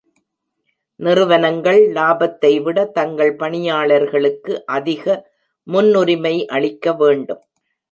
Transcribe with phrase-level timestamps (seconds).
[0.99, 5.05] நிறுவனங்கள் லாபத்தைவிட தங்கள் பணியாளர்களுக்கு அதிக
[5.67, 7.43] முன்னுரிமை அளிக்க வேண்டும்.